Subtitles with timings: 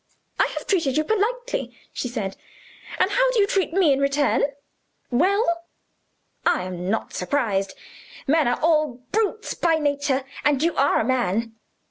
[0.39, 2.35] "I have treated you politely," she said,
[2.97, 4.45] "and how do you treat me in return?
[5.11, 5.65] Well!
[6.43, 7.75] I am not surprised.
[8.25, 11.53] Men are all brutes by nature and you are a man.